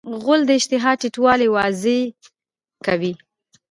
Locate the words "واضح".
1.55-2.01